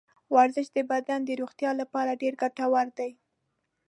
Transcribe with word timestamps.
ورزش 0.35 0.67
د 0.75 0.77
بدن 0.91 1.19
د 1.25 1.29
روغتیا 1.41 1.71
لپاره 1.81 2.19
ډېر 2.21 2.33
ګټور 2.41 2.87
دی. 2.97 3.11